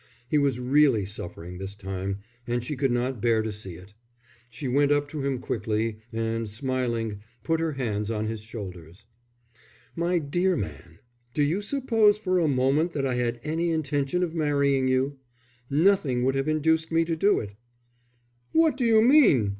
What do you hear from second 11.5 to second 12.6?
suppose for a